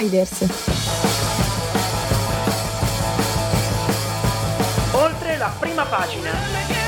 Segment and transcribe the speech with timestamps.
[0.00, 0.48] Insiders.
[4.92, 6.81] Oltre la prima pagina.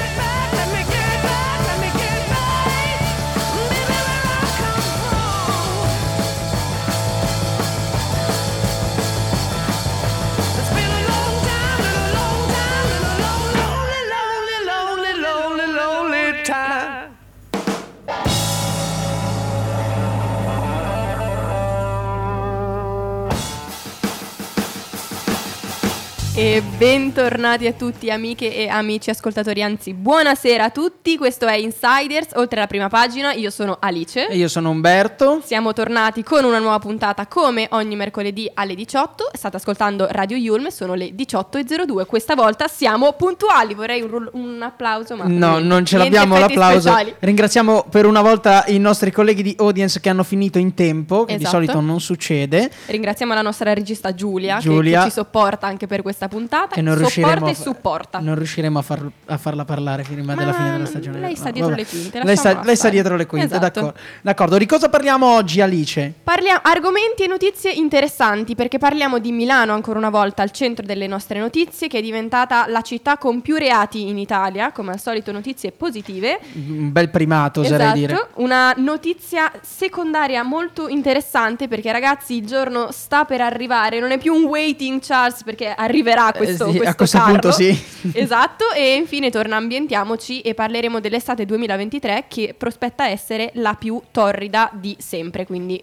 [26.44, 32.32] E bentornati a tutti amiche e amici ascoltatori, anzi buonasera a tutti, questo è Insiders,
[32.34, 34.28] oltre alla prima pagina, io sono Alice.
[34.28, 35.40] E io sono Umberto.
[35.42, 40.68] Siamo tornati con una nuova puntata come ogni mercoledì alle 18, state ascoltando Radio Yulm,
[40.68, 45.24] sono le 18.02, questa volta siamo puntuali, vorrei un, un applauso ma...
[45.26, 46.90] No, non ce l'abbiamo l'applauso.
[46.90, 47.14] speciali.
[47.20, 51.38] Ringraziamo per una volta i nostri colleghi di audience che hanno finito in tempo, che
[51.38, 51.56] di Esatto.
[51.56, 52.70] solito non succede.
[52.84, 54.98] Ringraziamo la nostra regista Giulia, che- Giulia.
[55.04, 58.18] Che, ci sopporta anche per questa puntata, Che non riusciremo, e a supporta.
[58.18, 61.20] non riusciremo a, far- a farla parlare prima Ma della fine della stagione.
[61.20, 61.80] lei sta dietro vabbè.
[61.82, 63.80] le quinte, Lei sta, lei sta dietro le quinte, Esatto.
[63.80, 63.98] d'accordo.
[64.22, 64.58] d'accordo.
[64.58, 66.12] Di cosa parliamo oggi, Alice?
[66.24, 71.06] Parliamo argomenti e notizie interessanti perché parliamo di Milano ancora una volta al centro delle
[71.06, 75.30] nostre notizie che è diventata la città con più reati in Italia, come al solito
[75.32, 76.38] notizie positive.
[76.54, 78.26] Un bel primato, oserei esatto, dire.
[78.34, 84.34] una notizia secondaria molto interessante perché ragazzi il giorno sta per arrivare, non è più
[84.34, 87.30] un waiting Charles perché arriverà questo, Eh sì, questo a questo carro.
[87.30, 87.82] punto sì.
[88.12, 94.70] Esatto, e infine torna Ambientiamoci e parleremo dell'estate 2023 che prospetta essere la più torrida
[94.72, 95.80] di sempre, quindi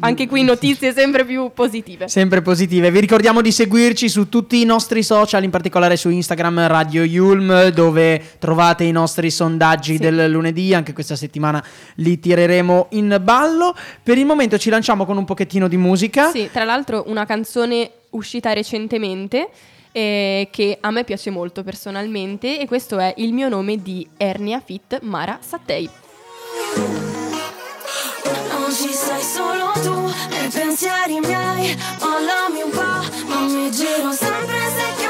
[0.00, 2.06] anche qui notizie sempre più positive.
[2.08, 2.90] Sempre positive.
[2.90, 7.68] Vi ricordiamo di seguirci su tutti i nostri social, in particolare su Instagram Radio Yulm,
[7.68, 9.98] dove trovate i nostri sondaggi Sì.
[9.98, 10.74] del lunedì.
[10.74, 11.64] Anche questa settimana
[11.96, 13.74] li tireremo in ballo.
[14.02, 16.30] Per il momento ci lanciamo con un pochettino di musica.
[16.30, 19.48] Sì, tra l'altro una canzone uscita recentemente
[19.92, 24.60] eh, che a me piace molto personalmente e questo è Il mio nome di Ernia
[24.60, 25.88] Fit Mara Sattei.
[28.50, 35.03] Non sei solo tu nei pensieri miei Mollami un po', ma mi giro sempre se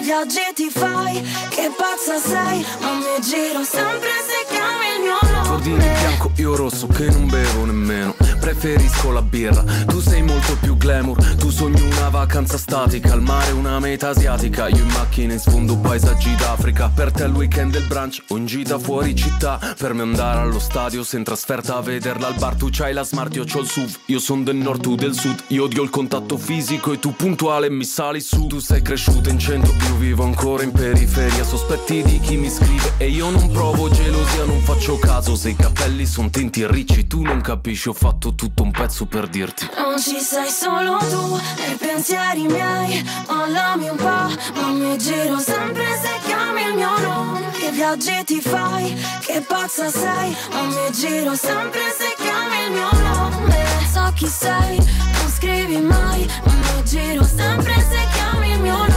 [0.00, 2.64] viaggi ti fai, che pazza sei?
[2.80, 5.38] Ma mi giro sempre se chiami il mio nome.
[5.60, 8.14] Bianco, io rosso che non bevo nemmeno.
[8.40, 11.34] Preferisco la birra, tu sei molto più glamour.
[11.36, 14.68] Tu sogni una vacanza statica, al mare una meta asiatica.
[14.68, 16.90] Io in macchina in sfondo paesaggi d'Africa.
[16.92, 19.74] Per te il weekend del brunch o in gita fuori città.
[19.76, 22.54] Per me andare allo stadio se in trasferta a vederla al bar.
[22.54, 23.98] Tu c'hai la smart, io c'ho il SUV.
[24.06, 25.44] Io son del nord, tu del sud.
[25.48, 28.46] Io odio il contatto fisico e tu puntuale mi sali su.
[28.46, 32.94] Tu sei cresciuto in centro, io vivo ancora in periferia Sospetti di chi mi scrive.
[32.96, 35.34] E io non provo gelosia Non faccio caso.
[35.34, 39.26] Se i capelli son tinti ricci Tu non capisci, ho fatto tutto un pezzo per
[39.28, 39.68] dirti.
[39.76, 43.04] Non ci sei solo tu nei pensieri miei.
[43.28, 47.50] Mollami un po', ma mi giro sempre se chiami il mio nome.
[47.58, 50.36] Che viaggi ti fai, che pazza sei.
[50.52, 53.64] Ma mi giro sempre se chiami il mio nome.
[53.92, 56.28] So chi sei, non scrivi mai.
[56.44, 58.89] Ma mi giro sempre se chiami il mio nome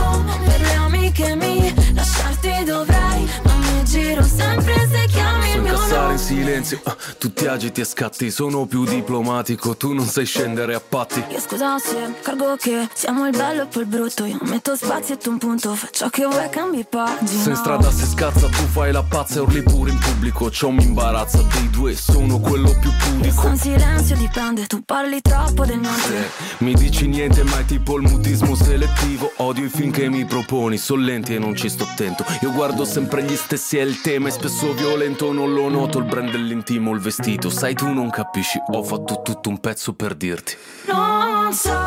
[1.13, 3.52] amiche mie, lasciarti mi
[3.93, 7.85] giro sempre se chiami il So mio incassare in nome silenzio, ah, tutti agiti e
[7.85, 11.23] scatti Sono più diplomatico, tu non sai scendere a patti.
[11.29, 15.13] Io scusa se cargo che siamo il bello e poi il brutto Io metto spazio
[15.13, 17.41] e tu un punto Fai ciò che vuoi cambi pagina.
[17.43, 20.69] Se in strada si scazza tu fai la pazza e urli pure in pubblico Ciò
[20.69, 23.41] mi imbarazza dei due, sono quello più pudico.
[23.41, 26.29] Sto in silenzio dipende Tu parli troppo del non Se
[26.59, 30.77] mi dici niente ma è tipo il mutismo selettivo Odio i film che mi proponi,
[30.77, 34.31] sono lenti e non ci sto attento Io guardo sempre gli stessi il tema è
[34.31, 37.49] spesso violento Non lo noto il brand dell'intimo, il vestito.
[37.49, 40.55] Sai tu non capisci, ho fatto tutto un pezzo per dirti.
[40.87, 41.77] Non so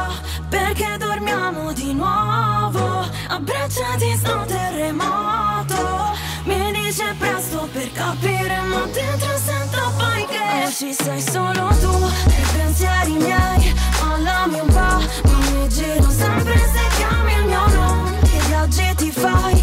[0.48, 3.04] perché dormiamo di nuovo.
[3.28, 6.14] Abbracciati sto terremoto
[6.44, 11.98] Mi dice presto per capire Ma dentro sento poi che Non ci sei solo tu.
[12.26, 18.18] Nei pensieri miei Mollami un po' Ma mi giro sempre se chiami il mio nome.
[18.20, 19.55] Che viaggi ti fai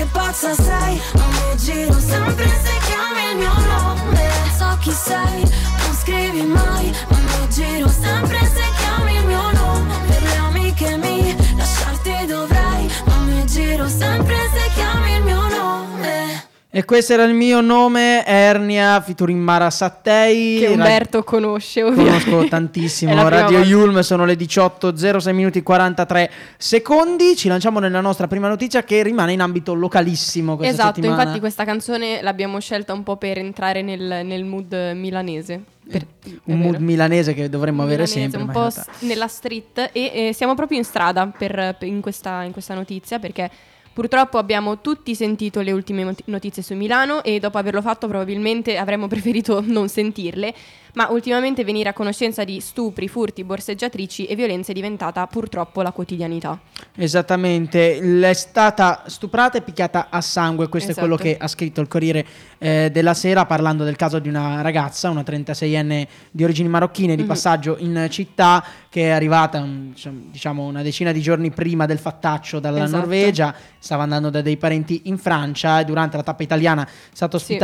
[0.00, 4.30] Che pazza sei Ma mi giro sempre se chiami il mio nome.
[4.56, 9.94] So chi sei Non scrivi mai Ma mi giro sempre se chiami il mio nome.
[10.06, 16.49] Per le amiche mie Lasciarti dovrei Ma mi giro sempre se chiami il mio nome
[16.72, 20.58] E questo era il mio nome, Ernia, featuring Mara Sattei.
[20.60, 22.22] Che Umberto conosce ovviamente.
[22.30, 23.12] Conosco tantissimo.
[23.14, 23.58] la Radio.
[23.58, 27.34] Yulm sono le 18, 06 minuti e 43 secondi.
[27.34, 31.22] Ci lanciamo nella nostra prima notizia che rimane in ambito localissimo questa Esatto, settimana.
[31.22, 35.60] infatti questa canzone l'abbiamo scelta un po' per entrare nel, nel mood milanese.
[35.90, 36.06] Per-
[36.44, 36.70] un vero.
[36.70, 38.42] mood milanese che dovremmo avere milanese, sempre.
[38.42, 42.44] un po' s- nella street e eh, siamo proprio in strada per- per- in, questa,
[42.44, 43.50] in questa notizia perché
[43.92, 48.76] purtroppo abbiamo tutti sentito le ultime noti- notizie su Milano e dopo averlo fatto probabilmente
[48.76, 50.54] avremmo preferito non sentirle,
[50.94, 55.92] ma ultimamente venire a conoscenza di stupri, furti, borseggiatrici e violenze è diventata purtroppo la
[55.92, 56.58] quotidianità.
[56.96, 61.06] Esattamente, è stata stuprata e picchiata a sangue, questo Esatto.
[61.06, 62.24] è quello che ha scritto il Corriere
[62.58, 67.22] eh, della Sera parlando del caso di una ragazza, una 36enne di origini marocchine di
[67.22, 67.28] Mhm.
[67.28, 69.92] passaggio in città che è arrivata mm,
[70.30, 72.96] diciamo una decina di giorni prima del fattaccio dalla Esatto.
[72.98, 77.38] Norvegia, stava andando da dei parenti in Francia e durante la tappa italiana è stata
[77.38, 77.54] Sì.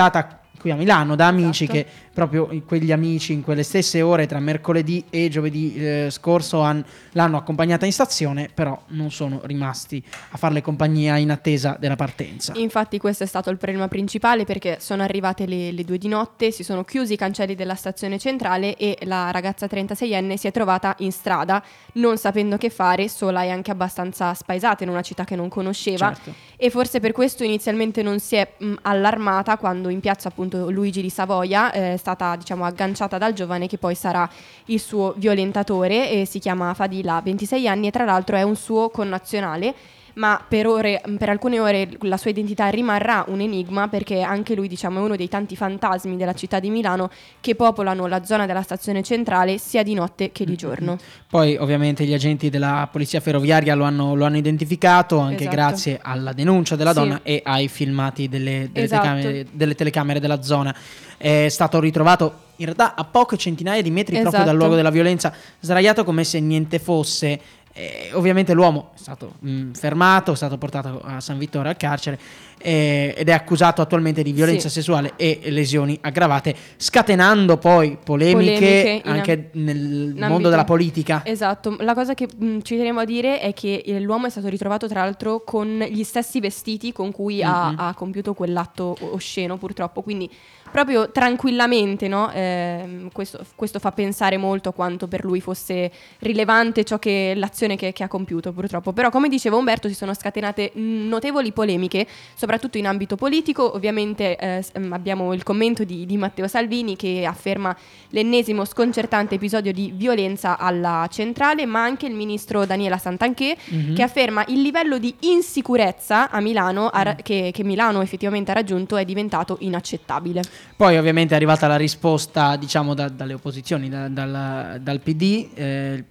[0.58, 1.78] Qui a Milano da amici Esatto.
[1.78, 6.82] che proprio quegli amici in quelle stesse ore tra mercoledì e giovedì eh, scorso han-
[7.12, 12.52] l'hanno accompagnata in stazione, però non sono rimasti a farle compagnia in attesa della partenza.
[12.56, 16.50] Infatti questo è stato il problema principale perché sono arrivate le, le due di notte,
[16.50, 20.94] si sono chiusi i cancelli della stazione centrale e la ragazza 36enne si è trovata
[21.00, 21.62] in strada
[21.94, 26.12] non sapendo che fare, sola e anche abbastanza spaesata in una città che non conosceva
[26.14, 26.32] Certo.
[26.56, 31.02] e forse per questo inizialmente non si è mh, allarmata quando in piazza appunto Luigi
[31.02, 34.28] di Savoia eh, è stata diciamo agganciata dal giovane che poi sarà
[34.66, 39.74] il suo violentatore si chiama Fadila, 26 anni e tra l'altro è un suo connazionale
[40.16, 44.66] ma per, ore- per alcune ore la sua identità rimarrà un enigma perché anche lui
[44.68, 47.10] diciamo, è uno dei tanti fantasmi della città di Milano
[47.40, 50.96] che popolano la zona della stazione centrale sia di notte che di giorno.
[51.28, 55.54] Poi ovviamente gli agenti della polizia ferroviaria lo hanno, lo hanno identificato anche Esatto.
[55.54, 56.98] grazie alla denuncia della Sì.
[57.00, 59.02] donna e ai filmati delle, delle Esatto.
[59.06, 60.74] telecamere, delle telecamere della zona.
[61.16, 64.44] È stato ritrovato in realtà a poche centinaia di metri proprio Esatto.
[64.50, 67.40] dal luogo della violenza, sdraiato come se niente fosse.
[67.78, 72.18] Eh, ovviamente l'uomo è stato mh, fermato, è stato portato a San Vittore al carcere
[72.58, 74.76] eh, ed è accusato attualmente di violenza Sì.
[74.76, 80.64] sessuale e lesioni aggravate, scatenando poi polemiche, Polemiche in anche nel in mondo ambito- della
[80.64, 81.20] politica.
[81.26, 84.88] Esatto, la cosa che mh, ci teniamo a dire è che l'uomo è stato ritrovato
[84.88, 87.74] tra l'altro con gli stessi vestiti con cui ha, Mhm.
[87.78, 90.30] ha compiuto quell'atto osceno purtroppo, quindi
[90.76, 92.30] proprio tranquillamente, no?
[92.34, 97.76] Ehm, questo, questo fa pensare molto a quanto per lui fosse rilevante ciò che, l'azione
[97.76, 98.92] che, che ha compiuto purtroppo.
[98.92, 104.62] Però come diceva Umberto si sono scatenate notevoli polemiche, soprattutto in ambito politico, ovviamente eh,
[104.78, 107.74] mh, abbiamo il commento di, di Matteo Salvini che afferma
[108.10, 113.94] l'ennesimo sconcertante episodio di violenza alla centrale, ma anche il ministro Daniela Santanché Mhm.
[113.94, 118.54] che afferma il livello di insicurezza a Milano ha ra- che, che Milano effettivamente ha
[118.54, 120.42] raggiunto è diventato inaccettabile.
[120.74, 126.04] Poi ovviamente è arrivata la risposta diciamo da- dalle opposizioni, da- dal, dal PD, eh,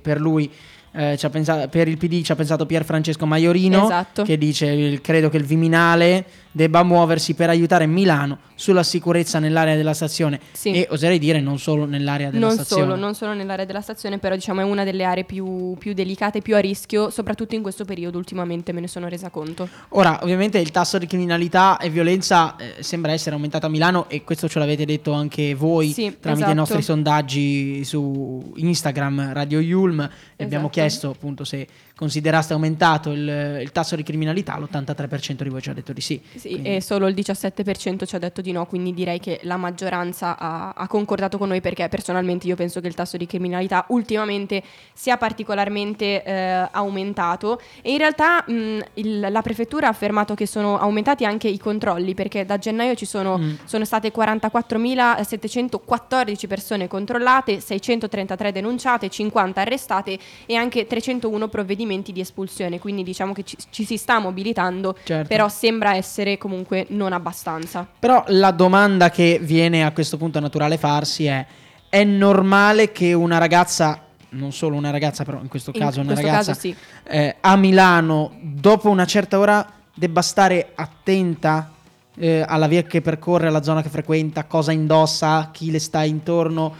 [0.00, 0.50] per lui
[0.98, 4.22] eh, pensato- per il PD ci ha pensato Pier Francesco Maiorino Esatto.
[4.22, 6.24] che dice "Il- credo che il Viminale
[6.56, 10.72] debba muoversi per aiutare Milano sulla sicurezza nell'area della stazione Sì.
[10.72, 12.82] e oserei dire non solo nell'area della Non stazione.
[12.84, 16.40] solo, non solo nell'area della stazione, però diciamo è una delle aree più, più delicate,
[16.40, 19.68] più a rischio, soprattutto in questo periodo ultimamente me ne sono resa conto.
[19.90, 24.24] Ora, ovviamente il tasso di criminalità e violenza eh, sembra essere aumentato a Milano e
[24.24, 26.50] questo ce l'avete detto anche voi Sì, tramite esatto.
[26.52, 30.80] i nostri sondaggi su Instagram Radio Yulm e abbiamo Esatto.
[30.80, 31.66] chiesto appunto se
[31.96, 36.20] consideraste aumentato il, il tasso di criminalità, l'83% di voi ci ha detto di sì.
[36.34, 39.56] Sì, Quindi- e solo il 17% ci ha detto di no, quindi direi che la
[39.56, 43.84] maggioranza ha, ha concordato con noi perché personalmente io penso che il tasso di criminalità
[43.88, 44.62] ultimamente
[44.92, 50.78] sia particolarmente eh, aumentato e in realtà mh, il- la prefettura ha affermato che sono
[50.78, 53.54] aumentati anche i controlli perché da gennaio ci sono, Mm.
[53.64, 62.78] sono state 44.714 persone controllate, 633 denunciate, 50 arrestate e anche 301 provvedimenti di espulsione,
[62.78, 65.28] quindi diciamo che ci, ci si sta mobilitando Certo.
[65.28, 67.86] però sembra essere comunque non abbastanza.
[67.98, 71.46] Però la domanda che viene a questo punto naturale farsi è:
[71.88, 74.00] è normale che una ragazza,
[74.30, 76.76] non solo una ragazza, però in questo In caso una questo ragazza, caso sì.
[77.04, 81.70] eh, a Milano, dopo una certa ora, debba stare attenta
[82.16, 86.74] eh, alla via che percorre, alla zona che frequenta, cosa indossa, chi le sta intorno?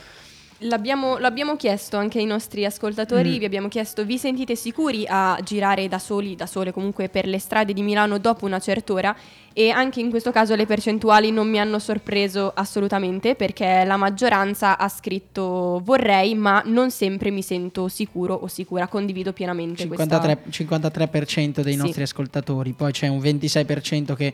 [0.60, 3.38] L'abbiamo, l'abbiamo chiesto anche ai nostri ascoltatori, Mm.
[3.40, 7.38] vi abbiamo chiesto vi sentite sicuri a girare da soli, da sole comunque per le
[7.38, 9.16] strade di Milano dopo una certa ora
[9.52, 14.78] e anche in questo caso le percentuali non mi hanno sorpreso assolutamente perché la maggioranza
[14.78, 20.48] ha scritto vorrei ma non sempre mi sento sicuro o sicura, condivido pienamente questa 53%,
[20.48, 21.78] 53% dei Sì.
[21.78, 24.32] nostri ascoltatori, poi c'è un 26% che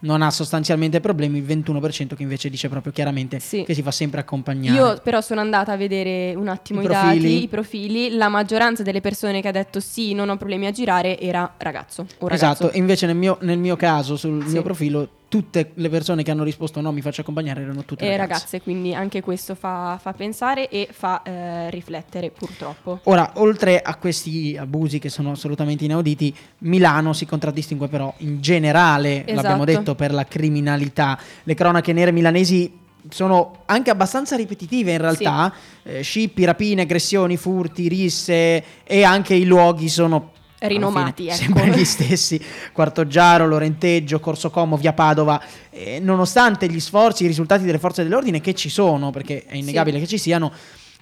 [0.00, 3.64] non ha sostanzialmente problemi, il 21% che invece dice proprio chiaramente Sì.
[3.64, 4.76] che si fa sempre accompagnare.
[4.76, 8.10] Io però sono andata a vedere un attimo I i, dati, i profili.
[8.16, 12.06] La maggioranza delle persone che ha detto sì, non ho problemi a girare, era ragazzo.
[12.20, 12.34] Ragazzo.
[12.34, 14.52] Esatto, invece nel mio, nel mio caso, sul Sì.
[14.52, 18.16] mio profilo, tutte le persone che hanno risposto no mi faccio accompagnare erano tutte E
[18.16, 18.32] ragazze.
[18.32, 23.00] ragazze, quindi anche questo fa, fa pensare e fa eh, riflettere purtroppo.
[23.04, 29.26] Ora, oltre a questi abusi che sono assolutamente inauditi, Milano si contraddistingue però in generale,
[29.26, 29.34] Esatto.
[29.34, 31.18] l'abbiamo detto, per la criminalità.
[31.42, 37.88] Le cronache nere milanesi sono anche abbastanza ripetitive in realtà, eh, scippi, rapine, aggressioni, furti,
[37.88, 41.42] risse e anche i luoghi sono Rinomati, fine, ecco.
[41.44, 42.40] sempre gli stessi,
[42.72, 48.40] Quartoggiaro, Lorenteggio, Corso Como, Via Padova, Eh, nonostante gli sforzi, i risultati delle forze dell'ordine
[48.40, 50.02] che ci sono, perché è innegabile Sì.
[50.02, 50.50] che ci siano,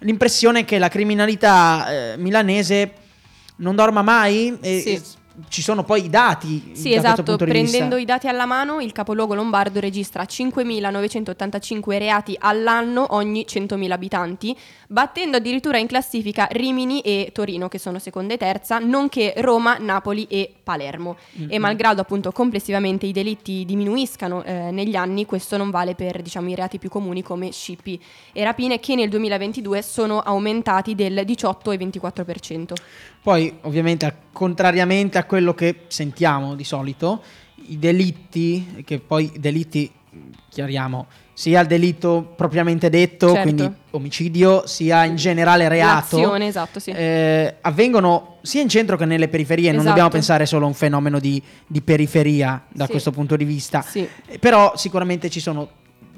[0.01, 2.93] l'impressione è che la criminalità eh, milanese
[3.57, 4.93] non dorma mai e, Sì.
[4.93, 5.03] e
[5.49, 9.81] ci sono poi i dati Sì, esatto, prendendo i dati alla mano, il capoluogo lombardo
[9.81, 17.79] registra 5.985 reati all'anno ogni 100.000 abitanti, battendo addirittura in classifica Rimini e Torino, che
[17.79, 21.17] sono seconda e terza, nonché Roma, Napoli e Palermo.
[21.49, 26.51] E malgrado appunto complessivamente i delitti diminuiscano eh, negli anni, questo non vale per diciamo,
[26.51, 28.01] i reati più comuni come scippi
[28.33, 32.73] e rapine, che nel 2022 sono aumentati del 18 e 24%.
[33.23, 37.23] Poi, ovviamente, contrariamente a quello che sentiamo di solito,
[37.69, 39.91] i delitti, che poi delitti,
[40.51, 41.07] chiariamo,
[41.39, 43.43] sia il delitto propriamente detto, Certo.
[43.43, 46.93] quindi omicidio, sia in generale reato, L'azione, esatto, sì.
[46.93, 49.65] eh, avvengono sia in centro che nelle periferie.
[49.67, 49.89] Non Esatto.
[49.89, 52.91] dobbiamo pensare solo a un fenomeno di, di periferia da Sì.
[52.91, 53.83] questo punto di vista.
[53.83, 54.09] Sì.
[54.29, 55.69] Eh, Però sicuramente ci sono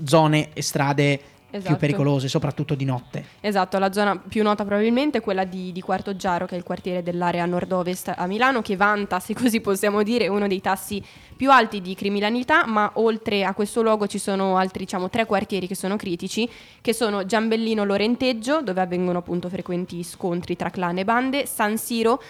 [0.04, 1.76] zone e strade più Esatto.
[1.76, 3.24] pericolose, soprattutto di notte.
[3.40, 7.02] Esatto, la zona più nota probabilmente è quella di, di Quartoggiaro, che è il quartiere
[7.02, 11.02] dell'area nord-ovest a Milano, che vanta, se così possiamo dire, uno dei tassi
[11.36, 15.66] più alti di criminalità, ma oltre a questo luogo ci sono altri, diciamo, tre quartieri
[15.66, 16.48] che sono critici,
[16.82, 22.20] che sono Giambellino Lorenteggio, dove avvengono appunto frequenti scontri tra clan e bande, San Siro,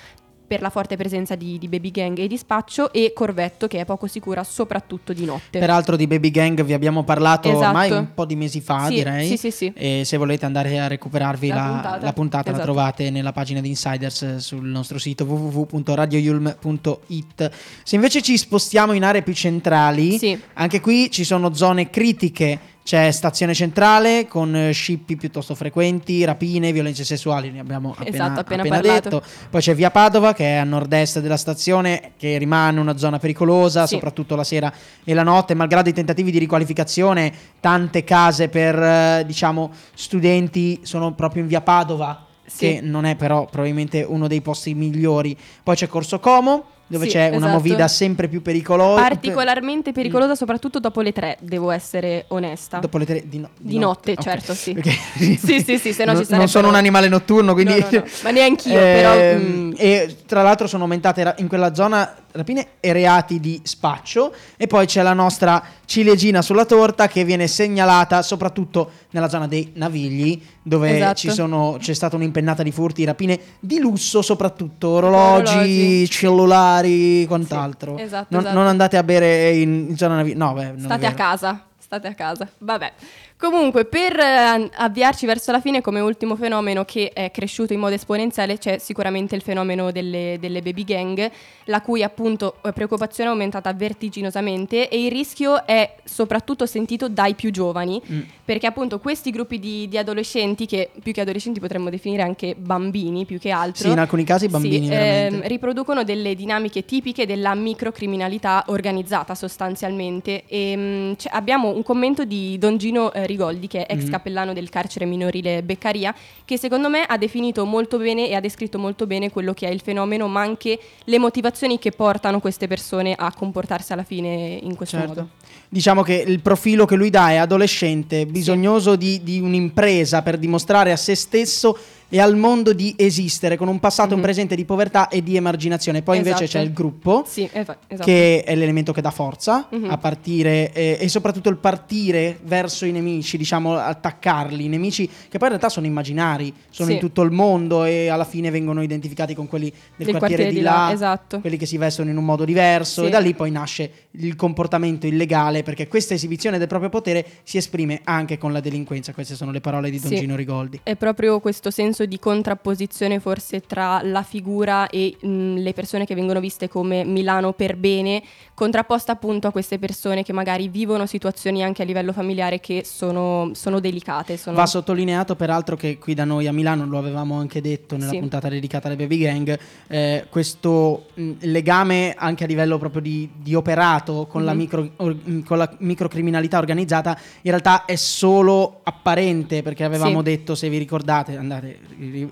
[0.49, 3.85] per la forte presenza di, di baby gang e di spaccio, e Corvetto, che è
[3.85, 5.59] poco sicura soprattutto di notte.
[5.59, 7.67] Peraltro di Baby Gang vi abbiamo parlato Esatto.
[7.67, 9.27] ormai un po' di mesi fa, Sì, direi.
[9.29, 9.71] sì, sì, sì.
[9.77, 12.05] E se volete andare a recuperarvi La la, puntata.
[12.05, 12.73] la puntata, la Esatto.
[12.73, 17.51] trovate nella pagina di Insiders eh, sul nostro sito www.radioyulm.it.
[17.83, 20.39] Se invece ci spostiamo in aree più centrali, Sì.
[20.55, 22.59] anche qui ci sono zone critiche.
[22.89, 28.41] C'è stazione centrale con eh, scippi piuttosto frequenti, rapine, violenze sessuali, ne abbiamo appena, Esatto,
[28.41, 29.23] appena appena detto.
[29.51, 33.87] Poi c'è via Padova che è a nord-est della stazione, che rimane una zona pericolosa,
[33.87, 33.97] Sì.
[33.97, 34.73] soprattutto la sera
[35.05, 37.31] e la notte, malgrado i tentativi di riqualificazione,
[37.61, 42.59] tante case per eh, diciamo studenti sono proprio in via Padova, Sì.
[42.59, 45.37] che non è però probabilmente uno dei posti migliori.
[45.63, 47.53] Poi c'è Corso Como, dove Sì, c'è una esatto.
[47.53, 49.01] movida sempre più pericolosa.
[49.01, 52.79] Particolarmente pericolosa soprattutto dopo le tre, devo essere onesta.
[52.79, 54.21] Dopo le tre di, no- Di notte, ok.
[54.23, 54.73] certo, sì.
[54.73, 54.97] Perché-
[55.39, 57.79] Sì, sì, sì, se no non, ci sarebbero- non sono un animale notturno, quindi...
[57.79, 59.73] No, no, no, ma neanch'io, però, Ehm, mm.
[59.77, 64.87] E tra l'altro sono aumentate in quella zona rapine e reati di spaccio e poi
[64.87, 70.97] c'è la nostra ciliegina sulla torta che viene segnalata soprattutto nella zona dei Navigli dove
[70.97, 71.15] Esatto.
[71.17, 76.09] ci sono, c'è stata un'impennata di furti, rapine di lusso soprattutto, orologi, Orologi.
[76.11, 77.97] cellulari, quant'altro.
[77.97, 78.57] Sì, esatto, non, esatto.
[78.57, 80.37] non andate a bere in, in zona Navigli.
[80.37, 82.49] No, beh, State a casa, state a casa.
[82.59, 82.93] Vabbè.
[83.41, 87.95] Comunque, per eh, avviarci verso la fine, come ultimo fenomeno che è cresciuto in modo
[87.95, 91.31] esponenziale, c'è sicuramente il fenomeno delle, delle baby gang,
[91.67, 97.35] la cui appunto eh, preoccupazione è aumentata vertiginosamente e il rischio è soprattutto sentito dai
[97.35, 98.21] più giovani, Mm.
[98.45, 103.25] perché appunto questi gruppi di, di adolescenti, che più che adolescenti potremmo definire anche bambini
[103.25, 107.55] più che altro, Sì, in alcuni casi bambini sì, ehm, riproducono delle dinamiche tipiche della
[107.55, 110.43] microcriminalità organizzata sostanzialmente.
[110.49, 114.11] E, mm, c'è- abbiamo un commento di Don Gino eh, Rigoldi, che è ex Mhm.
[114.11, 116.13] cappellano del carcere minorile Beccaria,
[116.45, 119.71] che secondo me ha definito molto bene e ha descritto molto bene quello che è
[119.71, 124.75] il fenomeno, ma anche le motivazioni che portano queste persone a comportarsi alla fine in
[124.75, 125.15] questo Certo.
[125.15, 125.29] modo.
[125.69, 130.93] Diciamo che il profilo che lui dà è adolescente, bisognoso di, di un'impresa per dimostrare
[130.93, 131.77] a se stesso
[132.11, 134.25] e al mondo di esistere, con un passato e un Mhm.
[134.25, 136.03] presente di povertà e di emarginazione.
[136.03, 136.59] Poi invece Esatto.
[136.59, 138.05] c'è il gruppo, Sì, esa- esatto.
[138.05, 139.91] che è l'elemento che dà forza Mhm.
[139.91, 145.39] a partire eh, e soprattutto il partire verso i nemici, diciamo attaccarli, i nemici che
[145.39, 146.95] poi in realtà sono immaginari, sono Sì.
[146.95, 150.53] in tutto il mondo e alla fine vengono identificati con quelli del, Del quartiere, quartiere
[150.53, 151.41] di là, là, esatto.
[151.41, 153.09] quelli che si vestono in un modo diverso Sì.
[153.09, 157.57] e da lì poi nasce il comportamento illegale perché questa esibizione del proprio potere si
[157.59, 160.15] esprime anche con la delinquenza, queste sono le parole di Don.
[160.15, 160.81] Gino Rigoldi.
[160.83, 166.05] È proprio questo senso senso di contrapposizione forse tra la figura e mh, le persone
[166.07, 168.23] che vengono viste come Milano per bene,
[168.55, 173.51] contrapposta appunto a queste persone che magari vivono situazioni anche a livello familiare che sono,
[173.55, 174.37] sono delicate.
[174.37, 174.57] Sono...
[174.57, 178.19] Va sottolineato peraltro che qui da noi a Milano, lo avevamo anche detto nella Sì.
[178.19, 183.55] puntata dedicata alle baby gang, eh, questo mh, legame anche a livello proprio di, di
[183.55, 184.59] operato con, la Mhm.
[184.59, 190.25] micro, or- con la microcriminalità organizzata in realtà è solo apparente perché avevamo Sì.
[190.25, 191.79] detto, se vi ricordate, andate,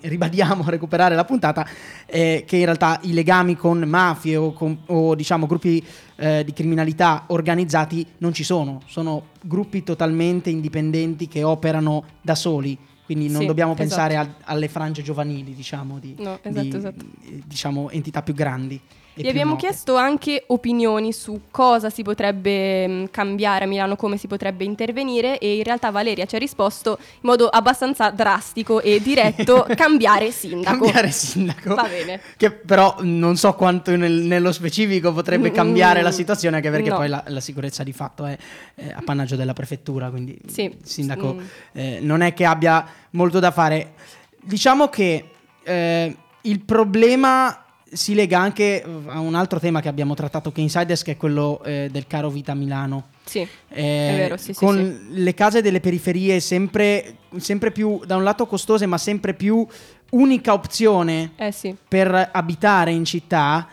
[0.03, 1.67] ribadiamo a recuperare la puntata,
[2.07, 5.85] eh, che in realtà i legami con mafie o, con- o, diciamo gruppi
[6.17, 12.77] eh, di criminalità organizzati non ci sono, sono gruppi totalmente indipendenti che operano da soli.
[13.05, 13.87] Quindi non Sì, dobbiamo esatto.
[13.89, 17.05] pensare a- alle frange giovanili, diciamo, di, No, esatto, di- esatto.
[17.47, 18.81] diciamo, entità più grandi.
[19.23, 19.67] Vi abbiamo note.
[19.67, 25.39] chiesto anche opinioni su cosa si potrebbe mh, cambiare a Milano, come si potrebbe intervenire
[25.39, 30.79] e in realtà Valeria ci ha risposto in modo abbastanza drastico e diretto cambiare sindaco.
[30.85, 31.75] Cambiare sindaco.
[31.75, 32.21] Va bene.
[32.37, 36.91] Che però non so quanto nel- nello specifico potrebbe cambiare Mm, la situazione, anche perché
[36.91, 36.97] no.
[36.97, 38.37] poi la, la sicurezza di fatto è,
[38.75, 41.41] è appannaggio della prefettura, quindi Sì, il sindaco mm.
[41.73, 43.95] eh, non è che abbia molto da fare.
[44.43, 45.25] Diciamo che
[45.63, 51.03] eh, il problema si lega anche a un altro tema che abbiamo trattato in Insiders,
[51.03, 53.09] che è quello eh, del caro vita Milano.
[53.25, 53.49] Sì, Eh,
[54.09, 58.47] È vero, sì, sì, con le case delle periferie sempre, sempre più, da un lato
[58.47, 59.67] costose, ma sempre più
[60.11, 61.75] unica opzione eh sì.
[61.89, 63.69] per abitare in città,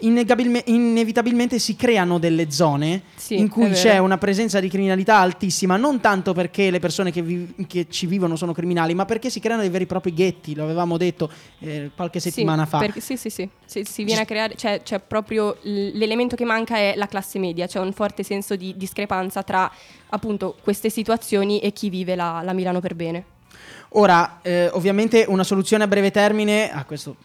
[0.00, 6.00] inevitabilmente si creano delle zone Sì, in cui c'è una presenza di criminalità altissima, non
[6.00, 9.62] tanto perché le persone che, vi- che ci vivono sono criminali, ma perché si creano
[9.62, 12.78] dei veri e propri ghetti, lo avevamo detto eh, qualche Sì, settimana fa.
[12.78, 16.76] perché- sì, sì, sì, sì, si viene a creare, cioè, c'è proprio l'elemento che manca
[16.76, 19.70] è la classe media, c'è un forte senso di discrepanza tra
[20.10, 23.24] appunto queste situazioni e chi vive la, la Milano per bene.
[23.92, 27.16] Ora, eh, ovviamente una soluzione a breve termine a questo,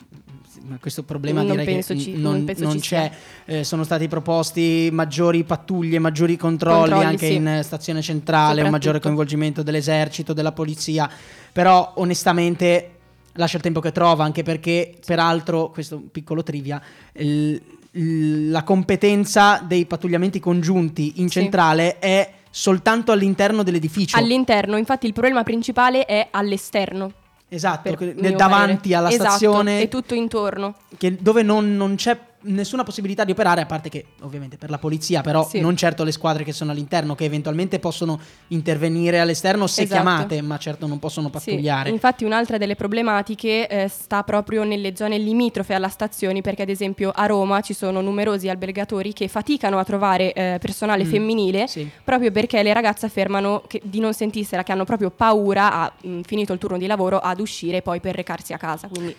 [0.72, 3.12] a questo problema Non direi penso che ci- non non, non c'è.
[3.46, 7.36] Eh, sono stati proposti maggiori pattuglie, maggiori controlli, Controlli, anche sì.
[7.36, 11.10] in eh, stazione centrale, un maggiore coinvolgimento dell'esercito, della polizia,
[11.52, 12.90] però onestamente
[13.34, 16.82] lascia il tempo che trova, anche perché peraltro, questo piccolo trivia,
[17.14, 21.42] il- il- la competenza dei pattugliamenti congiunti in Sì.
[21.42, 24.18] centrale è soltanto all'interno dell'edificio.
[24.18, 27.12] All'interno, infatti, il problema principale è all'esterno.
[27.54, 27.96] Esatto,
[28.36, 30.76] davanti alla Esatto, stazione e tutto intorno.
[30.98, 34.78] che- dove non, non c'è nessuna possibilità di operare, a parte che ovviamente per la
[34.78, 35.60] polizia, però Sì.
[35.60, 40.02] non certo le squadre che sono all'interno, che eventualmente possono intervenire all'esterno se Esatto.
[40.02, 41.88] chiamate, ma certo non possono pattugliare.
[41.90, 46.70] Sì, infatti un'altra delle problematiche eh, sta proprio nelle zone limitrofe alla stazione perché ad
[46.70, 51.68] esempio a Roma ci sono numerosi albergatori che faticano a trovare eh, personale Mm, femminile
[51.68, 51.90] sì.
[52.04, 56.22] proprio perché le ragazze affermano che- di non sentirsela, che hanno proprio paura, a, mh,
[56.22, 58.88] finito il turno di lavoro, ad uscire poi per recarsi a casa.
[58.88, 59.16] Quindi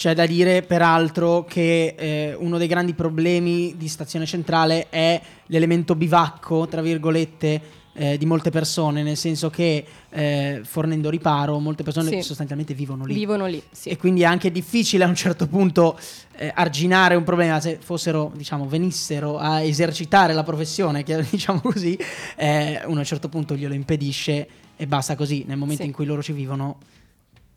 [0.00, 5.94] C'è da dire peraltro che eh, uno dei grandi problemi di stazione centrale è l'elemento
[5.94, 7.60] bivacco, tra virgolette,
[7.92, 12.22] eh, di molte persone, nel senso che eh, fornendo riparo molte persone Sì.
[12.22, 13.12] sostanzialmente vivono lì.
[13.12, 13.62] vivono lì.
[13.70, 13.90] Sì.
[13.90, 15.98] E quindi è anche difficile a un certo punto
[16.38, 17.60] eh, arginare un problema.
[17.60, 21.94] Se fossero, diciamo, venissero a esercitare la professione, che, diciamo così,
[22.36, 25.44] eh, uno a un certo punto glielo impedisce e basta così.
[25.46, 25.88] Nel momento Sì.
[25.88, 26.78] in cui loro ci vivono,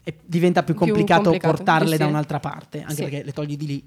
[0.04, 3.02] e diventa più Più complicato, complicato, portarle sì, da un'altra parte, anche Sì.
[3.04, 3.84] perché le togli di lì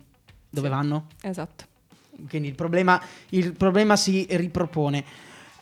[0.48, 0.74] dove Sì.
[0.74, 1.06] vanno.
[1.22, 1.64] Esatto.
[2.28, 3.00] Quindi il problema,
[3.30, 5.04] il problema si ripropone.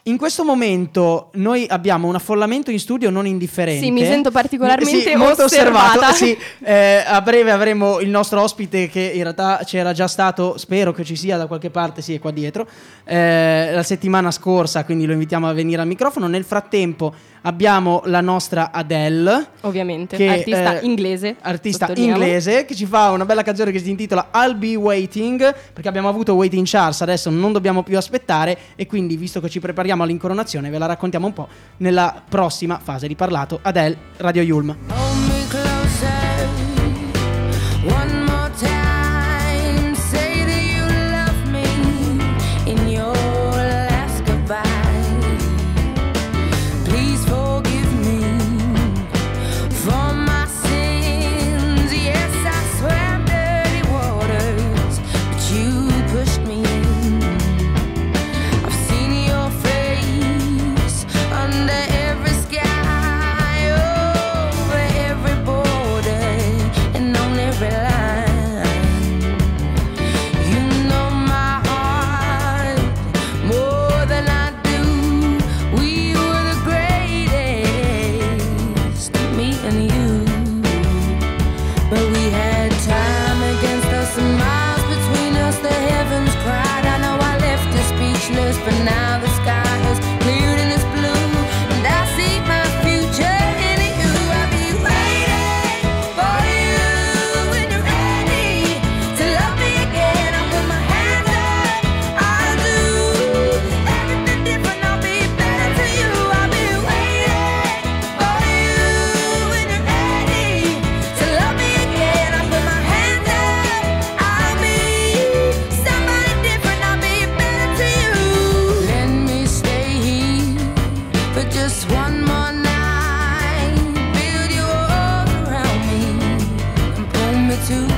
[0.07, 3.87] In questo momento noi abbiamo un affollamento in studio non indifferente.
[3.87, 6.11] Sì, mi sento particolarmente Sì, molto osservata.
[6.11, 6.14] osservato.
[6.14, 10.93] Sì, eh, a breve avremo il nostro ospite che in realtà c'era già stato, spero
[10.93, 12.69] che ci sia da qualche parte, sì, è qua dietro,
[13.03, 16.27] eh, la settimana scorsa, quindi lo invitiamo a venire al microfono.
[16.27, 19.53] Nel frattempo abbiamo la nostra Adele.
[19.62, 20.19] Ovviamente.
[20.19, 21.37] Che, artista eh, inglese.
[21.40, 25.88] Artista inglese che ci fa una bella canzone che si intitola I'll Be Waiting perché
[25.88, 29.93] abbiamo avuto Waiting Charles, adesso non dobbiamo più aspettare e quindi visto che ci prepariamo
[30.02, 33.61] all'incoronazione ve la raccontiamo un po' nella prossima fase di parlato.
[33.62, 34.76] Adele, Radio Yulm.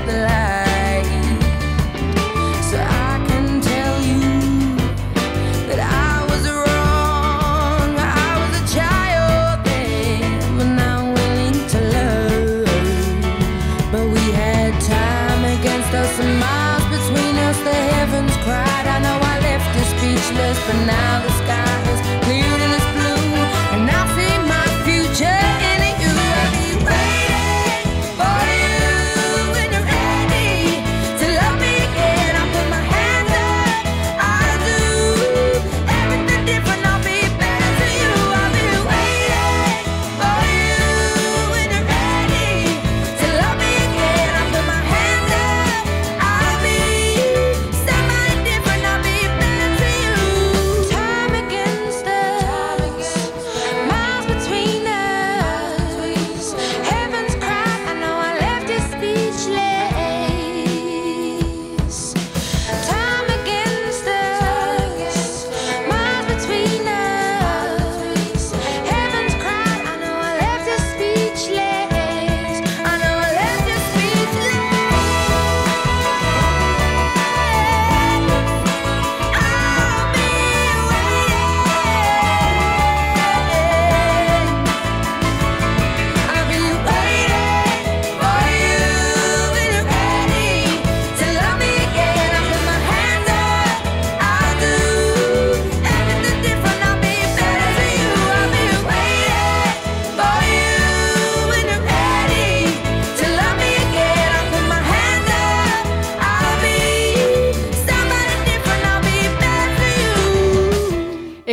[0.04, 0.65] Light,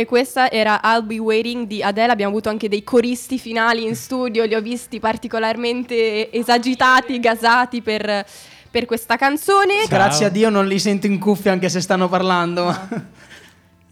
[0.04, 2.12] E questa era I'll Be Waiting di Adele.
[2.12, 8.22] Abbiamo avuto anche dei coristi finali in studio, li ho visti particolarmente esagitati, gasati per,
[8.70, 9.76] per questa canzone.
[9.78, 9.88] Ciao.
[9.88, 12.66] Grazie a Dio non li sento in cuffia anche se stanno parlando.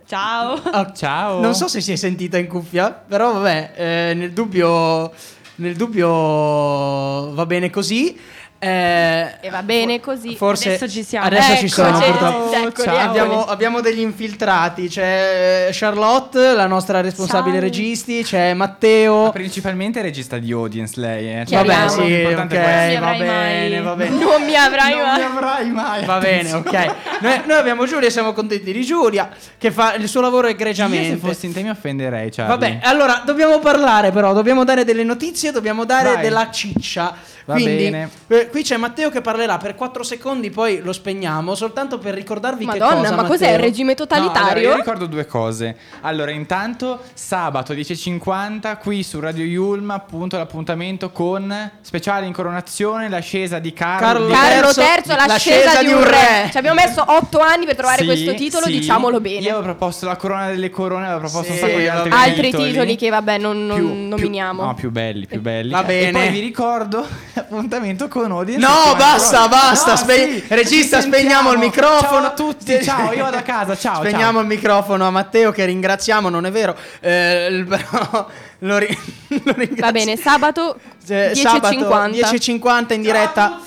[0.07, 0.61] Ciao.
[0.71, 1.41] Ah, Ciao.
[1.41, 5.11] Non so se si è sentita in cuffia, però vabbè, eh, nel dubbio
[5.55, 8.19] nel dubbio va bene così.
[8.65, 10.37] Eh, E va bene così.
[10.37, 11.27] Forse Adesso ci siamo.
[11.27, 11.69] Adesso ci Eccoci.
[11.69, 12.53] sono purtroppo.
[12.53, 12.99] Eccoli, Ciao, eccoli.
[13.01, 14.87] abbiamo, abbiamo degli infiltrati.
[14.89, 17.65] C'è Charlotte, la nostra responsabile Ciao.
[17.65, 18.23] registi.
[18.23, 19.25] C'è Matteo.
[19.25, 21.45] Ma principalmente regista di audience lei, eh.
[21.45, 21.87] Chiariamo.
[21.87, 24.17] Vabbè, sì, L'importante ok, è mi va bene, va bene.
[24.17, 25.19] Non mi avrai Non mai.
[25.19, 26.05] mi avrai mai.
[26.05, 26.95] Va bene, ok.
[27.21, 30.53] Noi, noi abbiamo Giulia e siamo contenti di Giulia che fa il suo lavoro Io
[30.53, 31.09] egregiamente.
[31.09, 32.57] se fossi in te mi offenderei, Charlie.
[32.57, 36.23] Vabbè, allora dobbiamo parlare però, dobbiamo dare delle notizie, dobbiamo dare Vai.
[36.23, 37.13] della ciccia.
[37.45, 38.09] Va Quindi bene.
[38.29, 42.67] eh, qui c'è Matteo che parlerà per 4 secondi, poi lo spegniamo, soltanto per ricordarvi
[42.67, 43.57] che Madonna, cosa ma cos'è Matteo?
[43.57, 44.69] il regime No, allora, totalitario?
[44.71, 45.77] io ricordo due cose.
[46.03, 53.73] Allora, intanto, sabato 10.50 qui su Radio Yulm, appunto l'appuntamento con speciale incoronazione, l'ascesa di
[53.73, 54.07] Carlo.
[54.07, 56.49] Carlo di- Carlo Terzo, III, l'ascesa di un re.
[56.51, 58.73] Ci abbiamo messo otto anni per trovare Sì, questo titolo, sì.
[58.73, 59.41] diciamolo bene.
[59.41, 62.11] Io avevo proposto la corona delle corone, avevo proposto Sì, un sacco di altri.
[62.13, 64.63] Altri titoli che vabbè non, non più- più- nominiamo.
[64.65, 65.71] no, più belli, più belli.
[65.71, 66.09] Va bene.
[66.09, 68.59] E poi vi ricordo l'appuntamento con Odin.
[68.61, 69.49] No, settimana basta, prossima.
[69.49, 72.01] basta, spe- regista, ci spegniamo il microfono.
[72.21, 74.01] Ciao a tutti, ciao, io vado a casa, ciao.
[74.01, 74.41] Spegniamo ciao.
[74.43, 78.29] il microfono a Matteo che ringraziamo, non è vero, eh, però
[78.59, 78.89] lo, ri-
[79.45, 79.81] lo ringraziamo.
[79.81, 80.77] Va bene, sabato
[81.09, 81.41] Eh, 10.50.
[81.41, 83.61] sabato 10.50 in diretta.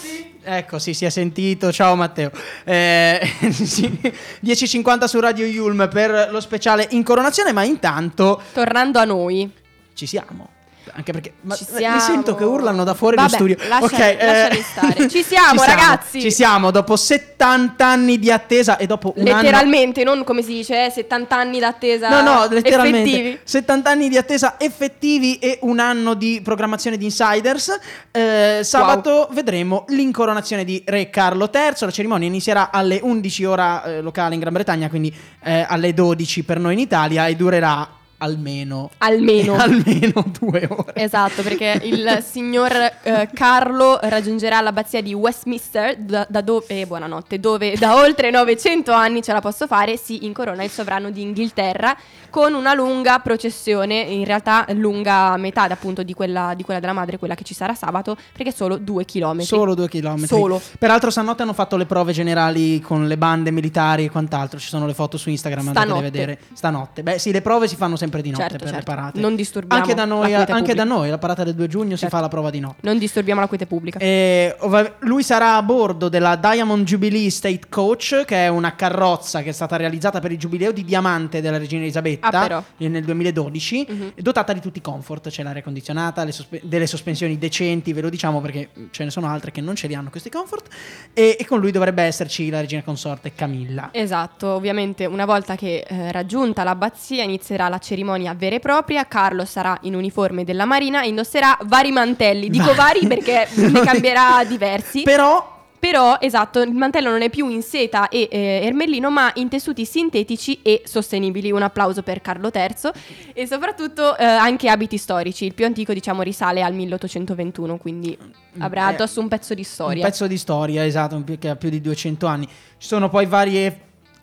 [0.48, 1.72] Ecco, sì, si è sentito.
[1.72, 2.30] Ciao Matteo.
[2.64, 3.20] Eh,
[3.52, 4.00] sì,
[4.46, 9.50] 10.50 su Radio Yulm per lo speciale incoronazione, ma intanto Tornando a noi.
[9.96, 10.50] ci siamo.
[10.94, 12.00] Anche perché ma, Ci siamo.
[12.00, 13.58] sento che urlano da fuori Vabbè, lo studio.
[13.68, 15.10] lascia- ok, eh, stare.
[15.10, 16.22] Ci siamo, ragazzi.
[16.22, 20.54] Ci siamo dopo 70 anni di attesa e dopo un anno Letteralmente, non come si
[20.54, 23.40] dice, eh, 70 anni d'attesa No, no, letteralmente effettivi.
[23.44, 27.78] 70 anni di attesa effettivi e un anno di programmazione di Insiders.
[28.12, 31.74] Eh, sabato vedremo l'incoronazione di Re Carlo III.
[31.80, 36.44] La cerimonia inizierà alle 11 ora eh, locale in Gran Bretagna, quindi eh, alle 12
[36.44, 37.88] per noi in Italia e durerà
[38.26, 39.56] almeno Almeno.
[39.58, 40.94] almeno due ore.
[40.96, 42.72] Esatto, perché il signor
[43.04, 48.92] eh, Carlo raggiungerà l'abbazia di Westminster, da, da dove, eh, buonanotte, dove da oltre 900
[48.92, 51.96] anni ce la posso fare, si incorona il sovrano d'Inghilterra
[52.30, 57.18] con una lunga processione, in realtà lunga metà appunto di quella, di quella della madre,
[57.18, 59.46] quella che ci sarà sabato, perché solo due chilometri.
[59.46, 60.28] Solo due chilometri.
[60.28, 60.62] Solo.
[60.78, 64.60] Peraltro stanotte hanno fatto le prove generali con le bande militari e quant'altro.
[64.60, 66.40] Ci sono le foto su Instagram, andate a vedere.
[66.54, 67.04] Stanotte.
[67.04, 68.90] Beh sì, le prove si fanno sempre sempre di notte Certo, per certo.
[68.92, 69.20] le parate.
[69.20, 71.92] Non disturbiamo Anche da noi, la quiete anche da noi la parata del 2 giugno
[71.92, 72.16] si Certo.
[72.16, 72.78] fa la prova di notte.
[72.82, 74.00] Non disturbiamo la quiete pubblica.
[74.00, 79.42] E, ov- lui sarà a bordo della Diamond Jubilee State Coach, che è una carrozza
[79.42, 83.04] che è stata realizzata per il giubileo di diamante della regina Elisabetta Ah, eh, nel
[83.04, 84.12] 2012, Mhm.
[84.16, 88.10] e dotata di tutti i comfort, c'è l'aria condizionata, sospe- delle sospensioni decenti, ve lo
[88.10, 90.68] diciamo perché ce ne sono altre che non ce li hanno questi comfort,
[91.14, 93.90] e, e con lui dovrebbe esserci la regina consorte Camilla.
[93.92, 99.46] Esatto, ovviamente una volta che eh, raggiunta l'abbazia inizierà la cerimonia vera e propria, Carlo
[99.46, 104.44] sarà in uniforme della Marina e indosserà vari mantelli, dico Va- vari perché ne cambierà
[104.44, 109.30] diversi, Però però esatto, il mantello non è più in seta e eh, ermellino ma
[109.36, 112.92] in tessuti sintetici e sostenibili, un applauso per Carlo III
[113.34, 118.18] e soprattutto eh, anche abiti storici, il più antico diciamo risale al 1821 quindi
[118.58, 120.04] avrà Eh, addosso un pezzo di storia.
[120.04, 122.48] Un pezzo di storia, esatto, che ha più di 200 anni.
[122.48, 123.80] Ci sono poi varie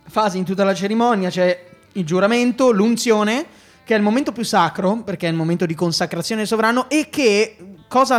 [0.09, 3.47] fasi in tutta la cerimonia, c'è il giuramento, l'unzione,
[3.85, 7.09] che è il momento più sacro, perché è il momento di consacrazione del sovrano, e
[7.11, 7.57] che,
[7.89, 8.19] cosa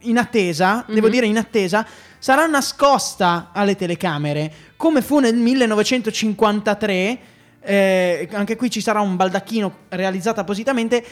[0.00, 1.12] in attesa, devo Mhm.
[1.12, 1.86] dire in attesa,
[2.18, 7.18] sarà nascosta alle telecamere, come fu nel 1953.
[7.66, 11.02] eh, anche qui ci sarà un baldacchino realizzato appositamente.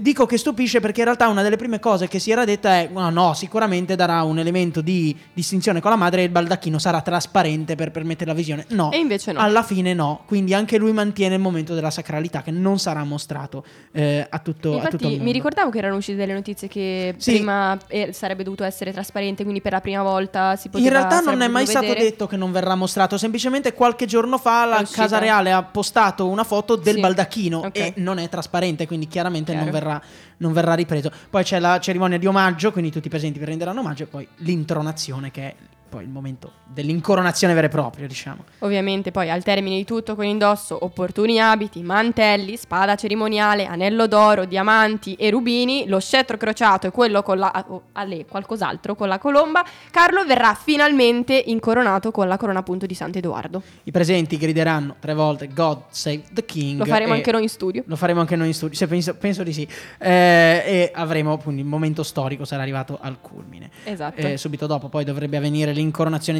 [0.00, 2.88] Dico che stupisce perché in realtà una delle prime cose che si era detta è:
[2.92, 7.00] no, no, sicuramente darà un elemento di distinzione con la madre e il baldacchino sarà
[7.00, 8.64] trasparente per permettere la visione.
[8.70, 9.38] No, E invece no.
[9.38, 10.22] alla fine no.
[10.26, 14.40] Quindi anche lui mantiene il momento della sacralità che non sarà mostrato eh, a, tutto,
[14.40, 15.22] a tutto il Infatti mondo.
[15.22, 17.34] mi ricordavo che erano uscite delle notizie che Sì.
[17.34, 21.20] prima eh, sarebbe dovuto essere trasparente, quindi per la prima volta si poteva In realtà
[21.20, 22.04] non è mai potuto stato vedere.
[22.10, 24.82] detto che non verrà mostrato, semplicemente qualche giorno fa la.
[24.90, 27.00] Casa Reale ha postato una foto del Sì.
[27.00, 27.78] baldacchino Ok.
[27.78, 29.82] e non è trasparente, quindi chiaramente non Chiaro.
[29.84, 30.02] Verrà,
[30.38, 31.10] non verrà ripreso.
[31.30, 35.30] Poi c'è la cerimonia di omaggio, quindi tutti i presenti renderanno omaggio e poi l'intronazione
[35.30, 35.54] che è
[35.94, 38.44] poi il momento dell'incoronazione vera e propria, diciamo.
[38.60, 44.44] Ovviamente poi al termine di tutto con indosso opportuni abiti, mantelli, spada cerimoniale, anello d'oro,
[44.44, 49.06] diamanti e rubini, lo scettro crociato e quello con la oh, a lei qualcos'altro con
[49.06, 53.62] la colomba, Carlo verrà finalmente incoronato con la corona appunto di Sant'Edoardo.
[53.84, 56.80] I presenti grideranno tre volte God save the King.
[56.80, 57.84] Lo faremo anche noi in studio.
[57.86, 59.68] Lo faremo anche noi in studio, se penso, penso di sì.
[59.98, 63.70] Eh, e avremo appunto il momento storico, sarà arrivato al culmine.
[63.84, 64.20] Esatto.
[64.20, 65.82] Eh, subito dopo poi dovrebbe avvenire l'incoronazione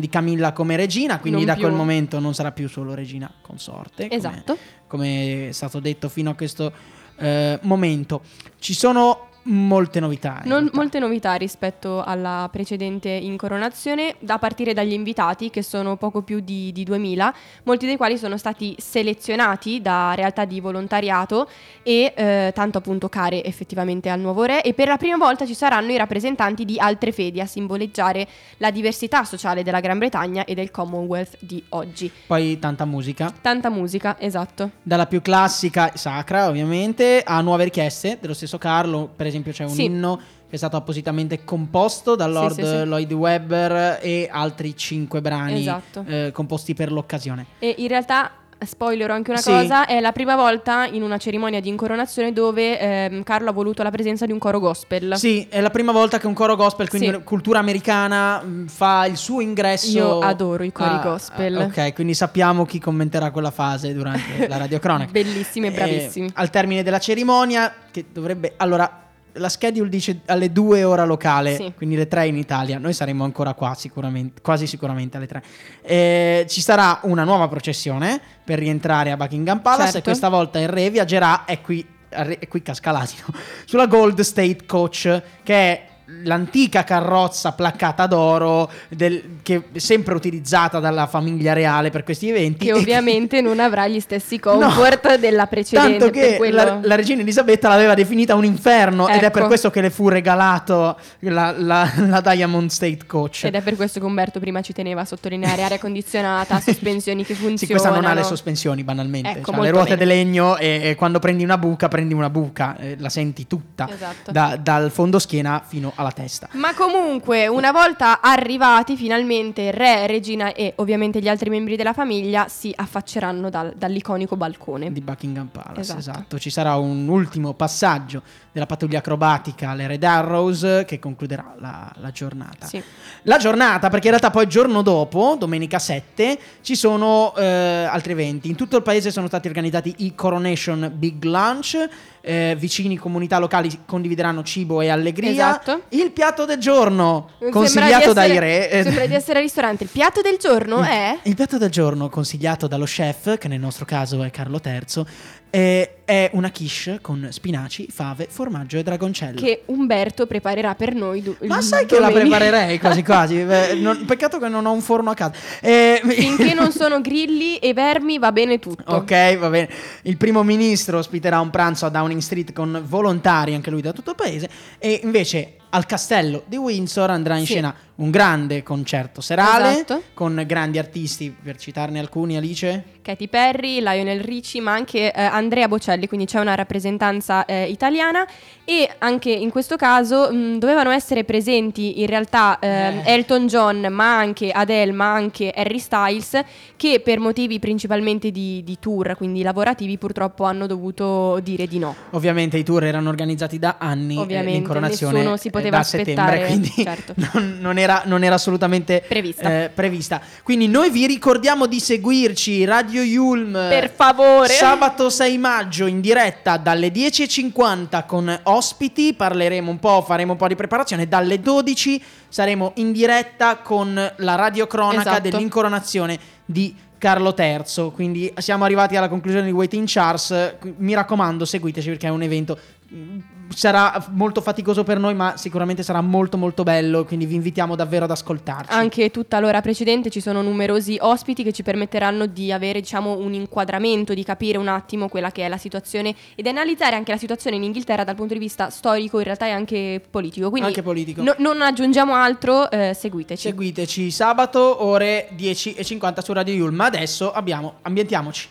[0.00, 1.62] di Camilla come regina, quindi Non da più.
[1.62, 4.04] quel momento non sarà più solo regina consorte.
[4.08, 4.56] come- Esatto.
[4.86, 6.72] Come, è stato detto fino a questo
[7.18, 8.22] eh, momento.
[8.58, 10.40] Ci sono molte novità.
[10.44, 16.40] Non- molte novità rispetto alla precedente incoronazione, da partire dagli invitati, che sono poco più
[16.40, 21.48] di, di 2000, molti dei quali sono stati selezionati da realtà di volontariato
[21.82, 24.62] e eh, tanto appunto care effettivamente al nuovo re.
[24.62, 28.26] E per la prima volta ci saranno i rappresentanti di altre fedi a simboleggiare
[28.58, 32.10] la diversità sociale della Gran Bretagna e del Commonwealth di oggi.
[32.26, 33.32] Poi tanta musica.
[33.40, 34.70] Tanta musica, esatto.
[34.82, 39.10] Dalla più classica, sacra ovviamente, a nuove richieste dello stesso Carlo.
[39.14, 39.84] Per esempio c'è un Sì.
[39.84, 40.16] inno
[40.48, 42.84] che è stato appositamente composto da Lord sì, sì.
[42.84, 46.04] Lloyd Webber e altri cinque brani Esatto.
[46.06, 47.46] eh, composti per l'occasione.
[47.58, 48.30] E in realtà,
[48.64, 49.50] spoiler anche una Sì.
[49.50, 53.82] cosa, è la prima volta in una cerimonia di incoronazione dove ehm, Carlo ha voluto
[53.82, 55.16] la presenza di un coro gospel.
[55.16, 57.22] Sì, è la prima volta che un coro gospel, quindi Sì.
[57.24, 59.90] cultura americana, mh, fa il suo ingresso.
[59.98, 61.56] Io adoro i cori Ah, gospel.
[61.58, 65.10] ah, ok, quindi sappiamo chi commenterà quella fase durante la radiocronaca.
[65.12, 66.26] Bellissimi e bravissimi.
[66.28, 68.54] Eh, al termine della cerimonia, che dovrebbe.
[68.56, 69.00] Allora.
[69.38, 71.72] La schedule dice alle 2 ora locale, Sì.
[71.76, 72.78] quindi le 3 in Italia.
[72.78, 75.42] Noi saremo ancora qua, sicuramente, quasi sicuramente alle 3.
[75.82, 79.82] Eh, ci sarà una nuova processione per rientrare a Buckingham Palace.
[79.84, 79.98] Certo.
[79.98, 81.44] E questa volta il re viaggerà.
[81.46, 83.24] E qui, e qui casca l'asino.
[83.66, 85.86] Sulla Gold State Coach, che è
[86.22, 92.66] l'antica carrozza placcata d'oro del- che è sempre utilizzata dalla famiglia reale per questi eventi
[92.66, 95.98] Che ovviamente non avrà gli stessi comfort della precedente.
[95.98, 99.46] Tanto che quello- la, la regina Elisabetta l'aveva definita un inferno ed è per Ecco.
[99.46, 103.44] questo che le fu regalato la, la- la Diamond State Coach.
[103.44, 107.34] Ed è per questo che Umberto prima ci teneva a sottolineare aria condizionata, sospensioni che
[107.34, 107.52] funzionano.
[107.64, 110.00] Sì, questa non ha le sospensioni banalmente, Ecco, Cioè, le ruote bene.
[110.00, 113.88] di legno e, e quando prendi una buca prendi una buca, eh, la senti tutta
[113.90, 114.32] Esatto.
[114.32, 116.48] da- dal fondo schiena fino alla testa.
[116.52, 122.48] Ma comunque, una volta arrivati, finalmente re, regina e ovviamente gli altri membri della famiglia
[122.48, 124.92] si affacceranno dal- dall'iconico balcone.
[124.92, 125.80] di Buckingham Palace.
[125.80, 125.98] Esatto.
[125.98, 126.38] Esatto.
[126.38, 132.10] Ci sarà un ultimo passaggio della pattuglia acrobatica alle Red Arrows che concluderà la, la
[132.10, 132.66] giornata.
[132.66, 132.82] Sì.
[133.22, 138.12] La giornata, perché in realtà poi il giorno dopo, domenica 7, ci sono eh, altri
[138.12, 138.48] eventi.
[138.48, 141.88] In tutto il paese sono stati organizzati i Coronation Big Lunch.
[142.24, 145.30] Eh, vicini comunità locali condivideranno cibo e allegria.
[145.30, 145.82] Esatto.
[145.90, 148.70] Il piatto del giorno, consigliato di dai essere- re.
[148.70, 149.84] eh, Sembra di essere al ristorante.
[149.84, 151.18] Il piatto del giorno è.
[151.22, 155.04] il piatto del giorno, consigliato dallo chef, che nel nostro caso è Carlo III,
[155.50, 159.40] è è una quiche con spinaci, fave, formaggio e dragoncello.
[159.40, 161.22] Che Umberto preparerà per noi.
[161.22, 162.36] du- Ma sai che la domenica.
[162.36, 163.40] preparerei quasi quasi.
[163.40, 165.32] Eh, non- peccato che non ho un forno a casa.
[165.60, 168.82] Eh, Finché non sono grilli e vermi va bene tutto.
[168.92, 169.68] Ok, va bene.
[170.02, 174.10] Il primo ministro ospiterà un pranzo a Downing Street con volontari, anche lui da tutto
[174.10, 174.48] il paese.
[174.78, 177.52] E invece al castello di Windsor andrà in Sì.
[177.54, 180.02] scena un grande concerto serale Esatto.
[180.14, 182.82] con grandi artisti, per citarne alcuni, Alice.
[183.02, 188.26] Katy Perry, Lionel Ricci, ma anche eh, Andrea Bocelli, quindi c'è una rappresentanza eh, italiana
[188.64, 193.12] e anche in questo caso mh, dovevano essere presenti in realtà ehm, Eh.
[193.12, 196.40] Elton John, ma anche Adele, ma anche Harry Styles,
[196.76, 201.94] che per motivi principalmente di, di tour, quindi lavorativi, purtroppo hanno dovuto dire di no.
[202.10, 204.16] Ovviamente i tour erano organizzati da anni.
[204.16, 207.14] Ovviamente, eh, l'incoronazione nessuno si eh, poteva da settembre, quindi certo.
[207.32, 209.64] non, non era, non era assolutamente Prevista.
[209.64, 210.20] eh, prevista.
[210.42, 213.52] Quindi noi vi ricordiamo di seguirci Radio Yulm.
[213.52, 214.48] Per favore!
[214.48, 220.48] Sabato 6 maggio in diretta dalle 10.50 con ospiti, parleremo un po', faremo un po'
[220.48, 225.28] di preparazione, dalle 12 saremo in diretta con la radiocronaca Esatto.
[225.28, 231.88] dell'incoronazione di Carlo III, quindi siamo arrivati alla conclusione di Waiting Charles, mi raccomando seguiteci
[231.90, 232.58] perché è un evento
[232.94, 237.76] mm, sarà molto faticoso per noi ma sicuramente sarà molto molto bello quindi vi invitiamo
[237.76, 242.52] davvero ad ascoltarci Anche tutta l'ora precedente ci sono numerosi ospiti che ci permetteranno di
[242.52, 246.48] avere diciamo, un inquadramento, di capire un attimo quella che è la situazione e di
[246.48, 250.02] analizzare anche la situazione in Inghilterra dal punto di vista storico, in realtà e anche
[250.08, 250.50] politico.
[250.50, 251.22] Quindi Anche politico.
[251.22, 253.48] no- non aggiungiamo altro, eh, seguiteci.
[253.48, 256.74] Seguiteci sabato ore 10.50 su Radio Yulm.
[256.74, 258.48] Ma adesso abbiamo Ambientiamoci.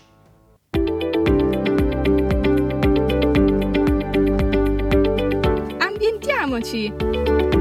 [6.53, 7.52] Ambientiamoci!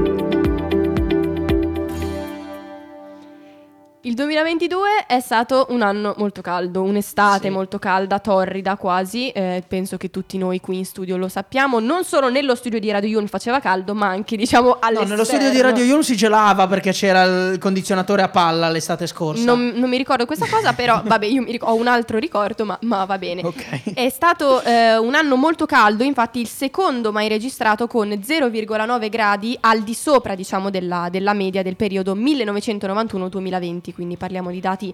[4.05, 7.49] Il 2022 è stato un anno molto caldo, un'estate Sì.
[7.49, 12.03] molto calda, torrida quasi, eh, penso che tutti noi qui in studio lo sappiamo, non
[12.03, 15.09] solo nello studio di Radio Yulm faceva caldo, ma anche diciamo No, all'esterno.
[15.13, 19.45] nello studio di Radio Yulm si gelava perché c'era il condizionatore a palla l'estate scorsa.
[19.45, 22.65] Non, non mi ricordo questa cosa, però vabbè, io mi ric- ho un altro ricordo,
[22.65, 23.41] ma, ma va bene.
[23.45, 23.93] Ok.
[23.93, 29.57] È stato eh, un anno molto caldo, infatti il secondo mai registrato con 0,9 gradi
[29.61, 34.93] al di sopra, diciamo, della, della media del periodo 1991-2020, quindi parliamo di dati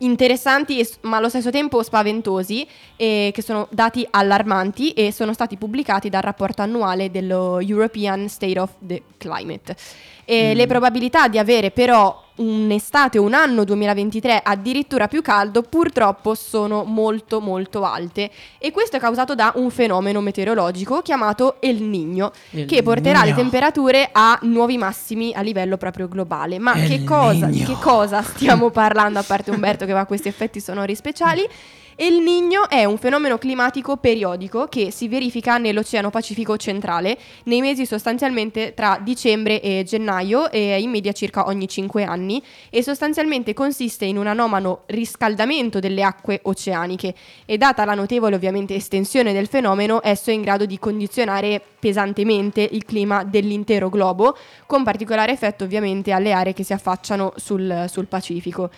[0.00, 5.56] interessanti e ma allo stesso tempo spaventosi, eh, che sono dati allarmanti e sono stati
[5.56, 9.76] pubblicati dal rapporto annuale dello European State of the Climate.
[10.24, 16.84] E Le probabilità di avere però un'estate, un anno 2023 addirittura più caldo purtroppo sono
[16.84, 22.66] molto molto alte e questo è causato da un fenomeno meteorologico chiamato El Niño El
[22.66, 23.36] che porterà le Niño.
[23.36, 26.58] temperature a nuovi massimi a livello proprio globale.
[26.58, 30.60] Ma che cosa, che cosa stiamo parlando a parte Umberto che va a questi effetti
[30.60, 31.46] sonori speciali?
[31.96, 37.84] El Niño è un fenomeno climatico periodico che si verifica nell'Oceano Pacifico centrale nei mesi
[37.84, 44.04] sostanzialmente tra dicembre e gennaio e in media circa ogni 5 anni e sostanzialmente consiste
[44.04, 50.00] in un anomalo riscaldamento delle acque oceaniche e data la notevole ovviamente estensione del fenomeno
[50.02, 56.12] esso è in grado di condizionare pesantemente il clima dell'intero globo con particolare effetto ovviamente
[56.12, 58.70] alle aree che si affacciano sul, sul Pacifico.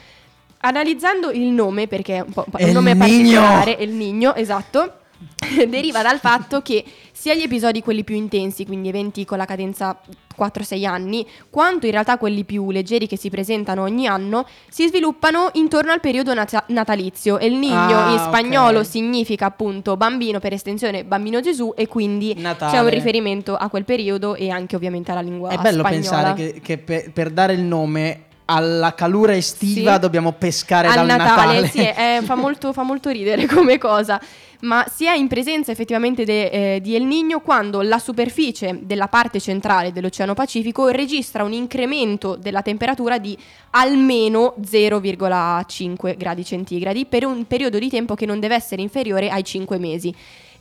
[0.65, 4.93] Analizzando il nome, perché è un, po', un nome particolare, il Nigno, esatto,
[5.69, 10.01] deriva dal fatto che sia gli episodi quelli più intensi, quindi eventi con la cadenza
[10.39, 15.51] 4-6 anni, quanto in realtà quelli più leggeri che si presentano ogni anno, si sviluppano
[15.55, 17.39] intorno al periodo nata- natalizio.
[17.39, 18.87] El Niño Ah, in spagnolo ok.
[18.87, 22.73] significa appunto bambino per estensione bambino Gesù e quindi Natale.
[22.73, 25.91] c'è un riferimento a quel periodo e anche ovviamente alla lingua È bello spagnola.
[25.91, 30.01] pensare che, che per, per dare il nome alla calura estiva Sì.
[30.01, 31.69] dobbiamo pescare al dal Natale, Natale.
[31.69, 34.21] sì, è- fa, molto, fa molto ridere come cosa.
[34.63, 39.09] Ma si è in presenza effettivamente de- eh, di El Niño quando la superficie della
[39.09, 43.37] parte centrale dell'Oceano Pacifico registra un incremento della temperatura di
[43.71, 49.45] almeno 0,5 gradi centigradi per un periodo di tempo che non deve essere inferiore ai
[49.45, 50.15] 5 mesi.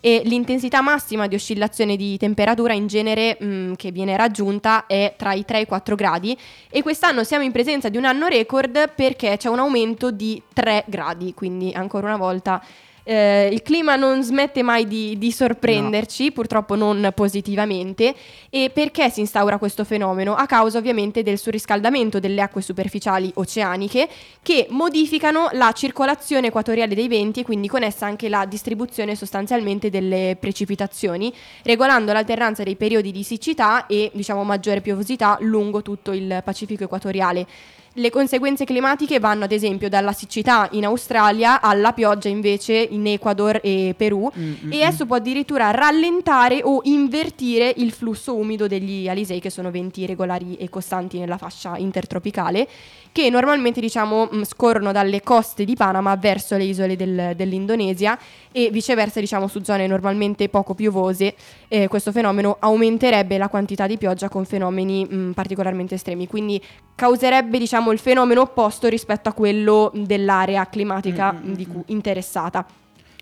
[0.03, 5.33] E l'intensità massima di oscillazione di temperatura in genere mh, che viene raggiunta è tra
[5.33, 6.35] i 3 e i 4 gradi.
[6.71, 10.85] E quest'anno siamo in presenza di un anno record perché c'è un aumento di 3
[10.87, 12.63] gradi, quindi ancora una volta
[13.03, 18.13] eh, il clima non smette mai di, di sorprenderci, purtroppo non positivamente.
[18.49, 20.35] E perché si instaura questo fenomeno?
[20.35, 24.07] A causa ovviamente del surriscaldamento delle acque superficiali oceaniche
[24.41, 29.89] che modificano la circolazione equatoriale dei venti e quindi con essa anche la distribuzione sostanzialmente
[29.89, 31.33] delle precipitazioni,
[31.63, 37.47] regolando l'alternanza dei periodi di siccità e diciamo maggiore piovosità lungo tutto il Pacifico equatoriale.
[37.95, 43.59] Le conseguenze climatiche vanno ad esempio dalla siccità in Australia alla pioggia invece in Ecuador
[43.61, 44.31] e Perù.
[44.37, 49.71] Mm, e esso può addirittura rallentare o invertire il flusso umido degli alisei che sono
[49.71, 52.65] venti regolari e costanti nella fascia intertropicale
[53.11, 58.17] che normalmente diciamo mh, scorrono dalle coste di Panama verso le isole del- dell'Indonesia
[58.51, 61.35] e viceversa diciamo su zone normalmente poco piovose
[61.67, 66.27] eh, questo fenomeno aumenterebbe la quantità di pioggia con fenomeni mh, particolarmente estremi.
[66.27, 66.61] Quindi
[66.95, 71.83] causerebbe diciamo il fenomeno opposto rispetto a quello dell'area climatica Mm, mm, di mm, cui
[71.87, 72.65] interessata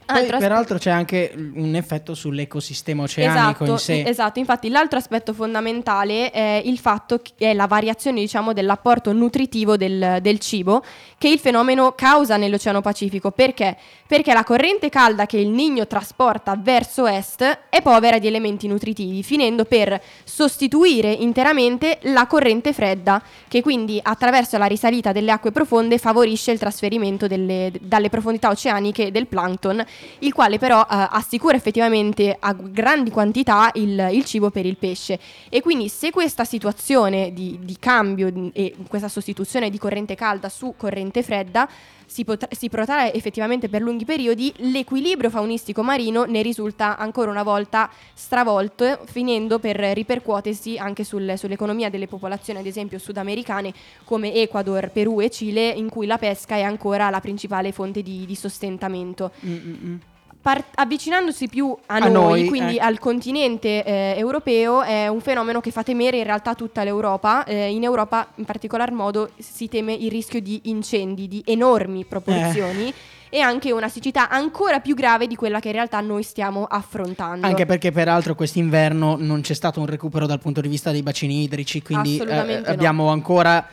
[0.10, 4.04] Poi, Altro aspe- peraltro c'è anche un effetto sull'ecosistema oceanico esatto, in sé.
[4.08, 9.78] esatto, infatti l'altro aspetto fondamentale è il fatto che è la variazione diciamo dell'apporto nutritivo
[9.78, 10.84] del, del cibo
[11.20, 13.30] che il fenomeno causa nell'Oceano Pacifico.
[13.30, 13.78] Perché?
[14.08, 19.22] Perché la corrente calda che il Niño trasporta verso est è povera di elementi nutritivi,
[19.22, 25.98] finendo per sostituire interamente la corrente fredda, che quindi attraverso la risalita delle acque profonde
[26.00, 29.86] favorisce il trasferimento delle- dalle profondità oceaniche del plankton,
[30.20, 35.20] il quale però eh, assicura effettivamente a grandi quantità il, il cibo per il pesce.
[35.50, 40.50] E quindi se questa situazione di, di cambio di- e questa sostituzione di corrente calda
[40.50, 41.70] su corrente fredda
[42.06, 47.44] si, potrà- si protrae effettivamente per lunghi periodi, l'equilibrio faunistico marino ne risulta ancora una
[47.44, 53.74] volta stravolto, finendo per ripercuotersi anche sul- sull'economia delle popolazioni, ad esempio sudamericane,
[54.06, 58.26] come Ecuador, Perù e Cile, in cui la pesca è ancora la principale fonte di,
[58.26, 59.32] di sostentamento.
[59.46, 59.98] Mm, mm, mm.
[60.42, 62.86] Par- avvicinandosi più a, A noi, noi, quindi ecco.
[62.86, 67.44] al continente eh, europeo, è un fenomeno che fa temere in realtà tutta l'Europa.
[67.44, 72.88] Eh, in Europa, in particolar modo, si teme il rischio di incendi di enormi proporzioni
[72.88, 73.38] Eh.
[73.38, 77.46] e anche una siccità ancora più grave di quella che in realtà noi stiamo affrontando.
[77.46, 81.44] Anche perché peraltro quest'inverno non c'è stato un recupero dal punto di vista dei bacini
[81.44, 82.74] idrici, quindi eh, Assolutamente no.
[82.74, 83.68] abbiamo ancora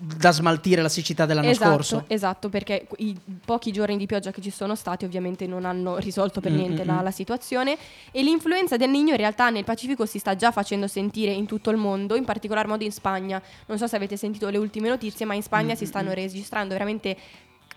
[0.00, 2.04] da smaltire la siccità dell'anno esatto, scorso.
[2.06, 6.40] Esatto, perché i pochi giorni di pioggia che ci sono stati ovviamente non hanno risolto
[6.40, 7.02] per Mm, niente mm, la, mm.
[7.02, 7.76] la situazione
[8.12, 11.70] e l'influenza del Niño in realtà nel Pacifico si sta già facendo sentire in tutto
[11.70, 13.42] il mondo, in particolar modo in Spagna.
[13.66, 16.72] Non so se avete sentito le ultime notizie, ma in Spagna Mm, si stanno registrando
[16.74, 17.16] veramente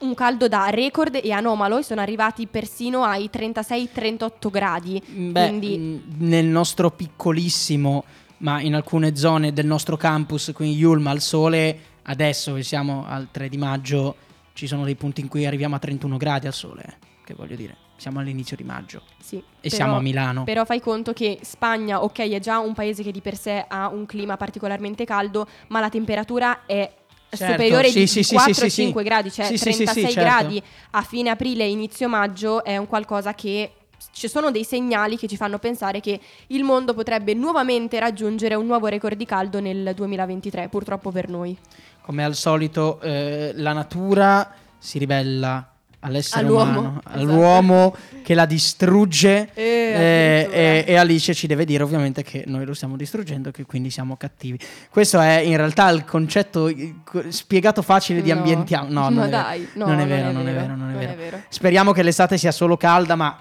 [0.02, 5.02] un caldo da record e anomalo e sono arrivati persino ai 36-38 gradi.
[5.06, 8.04] Beh, Quindi nel nostro piccolissimo,
[8.38, 13.06] ma in alcune zone del nostro campus, qui in Yulma, al sole, adesso che siamo
[13.08, 14.16] al 3 di maggio,
[14.54, 16.98] ci sono dei punti in cui arriviamo a 31 gradi al sole.
[17.24, 20.44] Che voglio dire, siamo all'inizio di maggio sì, e però- siamo a Milano.
[20.44, 23.88] Però fai conto che Spagna, ok, è già un paese che di per sé ha
[23.90, 26.92] un clima particolarmente caldo, ma la temperatura è
[27.34, 30.12] Certo, superiore sì, di sì, sì, 4-5 sì, gradi, cioè Sì, sì, sì, 36 sì,
[30.12, 30.20] certo.
[30.20, 33.72] gradi a fine aprile, inizio maggio è un qualcosa che
[34.12, 38.66] ci sono dei segnali che ci fanno pensare che il mondo potrebbe nuovamente raggiungere un
[38.66, 41.58] nuovo record di caldo nel 2023, purtroppo per noi.
[42.02, 45.66] Come al solito, eh, la natura si ribella
[46.04, 47.20] all'essere All'uomo, umano, esatto.
[47.20, 49.50] all'uomo che la distrugge.
[49.54, 50.58] Eh, eh, addirittura.
[50.58, 54.16] e, e Alice ci deve dire ovviamente che noi lo stiamo distruggendo, che quindi siamo
[54.18, 54.60] cattivi.
[54.90, 56.96] Questo è in realtà il concetto eh,
[57.30, 58.38] spiegato facile di No.
[58.40, 58.88] ambientiamo.
[58.90, 60.98] No, non, è dai, no, non è vero, è non è vero, non è è
[60.98, 61.16] vero.
[61.16, 61.42] vero.
[61.50, 63.38] Speriamo che l'estate sia solo calda, ma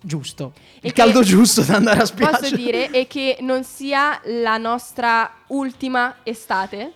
[0.00, 0.52] giusto.
[0.80, 2.38] E Il caldo giusto da andare a spiaggia.
[2.38, 6.92] Posso dire e che non sia la nostra ultima estate?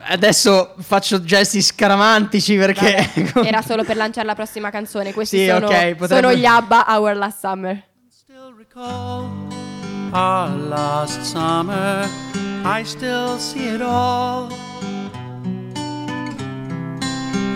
[0.00, 5.12] Adesso faccio gesti scaramantici perché Vabbè, era solo per lanciare la prossima canzone.
[5.12, 7.82] Questi Sì, sono, ok, potrebbe- sono gli ABBA Our Last Summer.
[8.10, 9.28] still recall
[10.12, 12.04] our last summer.
[12.64, 14.48] I still see it all.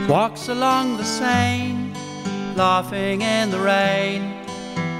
[0.06, 1.90] Walks along the Seine,
[2.54, 4.32] laughing in the rain.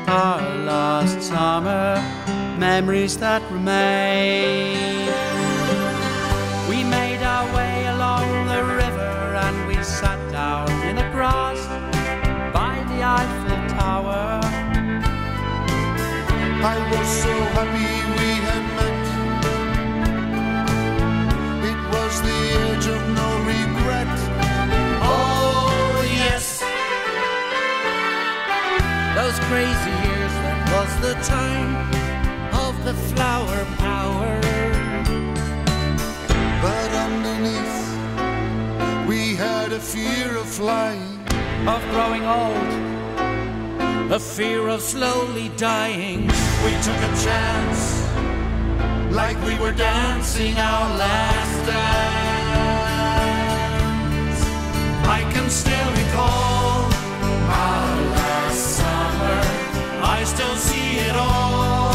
[0.08, 2.00] Our last summer,
[2.58, 5.08] memories that remain.
[6.68, 7.03] We made
[13.95, 14.40] Tower.
[16.72, 19.07] I was so happy we had met.
[21.70, 24.14] It was the age of no regret.
[25.01, 26.45] Oh, yes.
[29.18, 31.72] Those crazy years, that was the time
[32.66, 34.30] of the flower power.
[36.64, 37.78] But underneath,
[39.07, 41.12] we had a fear of flying.
[41.66, 42.93] Of growing old,
[44.14, 46.20] a fear of slowly dying.
[46.64, 48.00] We took a chance,
[49.10, 52.14] like we were dancing our last dance.
[55.18, 56.92] I can still recall
[57.50, 59.40] our last summer.
[60.16, 61.90] I still see it all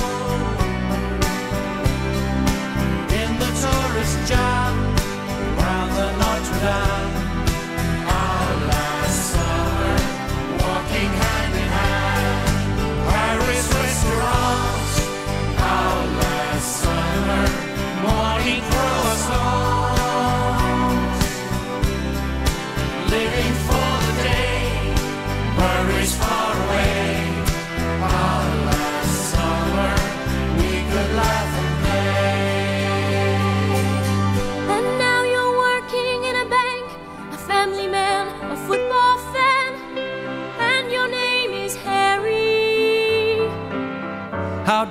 [3.21, 4.75] in the tourist jam
[5.57, 6.09] around the
[6.59, 7.18] Dame.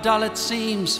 [0.08, 0.98] Dull it seems.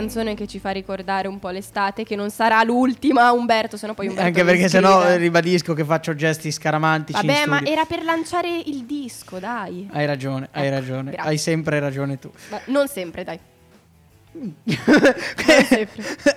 [0.00, 4.08] Canzone che ci fa ricordare un po' l'estate, che non sarà l'ultima, Umberto, sennò poi
[4.08, 8.84] Umberto Anche perché sennò ribadisco che faccio gesti scaramantici Vabbè, ma era per lanciare il
[8.84, 9.88] disco, dai.
[9.92, 11.10] Hai ragione, hai Ecco, ragione.
[11.10, 11.30] grazie.
[11.30, 12.30] Hai sempre ragione tu.
[12.50, 13.38] Ma non sempre, dai.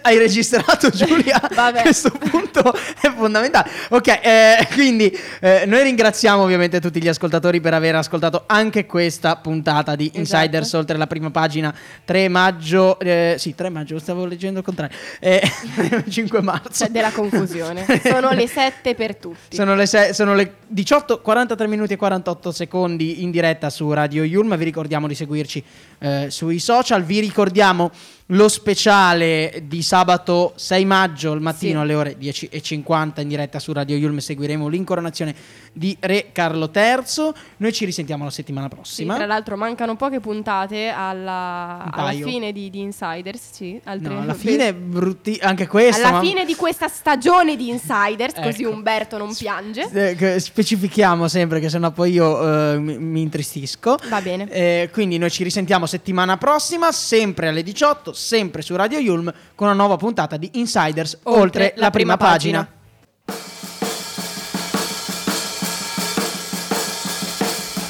[0.02, 1.40] Hai registrato Giulia?
[1.54, 1.82] Vabbè.
[1.84, 3.70] Questo punto è fondamentale.
[3.90, 9.36] Ok, eh, quindi eh, noi ringraziamo ovviamente tutti gli ascoltatori per aver ascoltato anche questa
[9.38, 10.78] puntata di Insiders Esatto.
[10.80, 11.74] oltre la prima pagina
[12.04, 13.00] 3 maggio.
[13.00, 14.96] eh, sì, 3 maggio, stavo leggendo il contrario.
[15.20, 15.42] Eh,
[16.10, 16.86] 5 marzo.
[16.86, 17.86] C'è della confusione.
[18.04, 19.56] Sono le 7 per tutti.
[19.56, 24.24] Sono le, se- sono le 18, 43 minuti e 48 secondi in diretta su Radio
[24.24, 24.58] Yulm.
[24.58, 25.64] Vi ricordiamo di seguirci
[26.00, 27.04] eh, sui social.
[27.04, 27.92] Vi ricordiamo abbiamo
[28.28, 31.84] lo speciale di sabato 6 maggio al mattino Sì.
[31.84, 34.18] alle ore 10.50 in diretta su Radio Yulm.
[34.20, 35.36] Seguiremo l'incoronazione
[35.74, 37.32] di Re Carlo III.
[37.58, 39.16] Noi ci risentiamo la settimana Sì, prossima.
[39.16, 43.42] tra l'altro mancano poche puntate alla, alla fine di, di Insiders.
[43.52, 46.08] Sì, No, alla fine è brutti anche questa.
[46.08, 48.72] alla ma- fine di questa stagione di Insiders, così Ecco.
[48.72, 49.90] Umberto non piange.
[49.92, 53.98] Eh, specifichiamo sempre che sennò poi io eh, mi, mi intristisco.
[54.10, 54.50] Va bene.
[54.50, 59.68] Eh, quindi noi ci risentiamo settimana prossima, sempre alle 18, sempre su Radio Yulm, con
[59.68, 62.68] una nuova puntata di Insiders oltre, la, prima, pagina.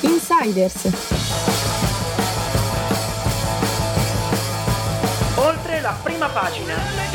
[0.02, 0.90] Insiders.
[5.36, 7.13] Oltre la prima pagina.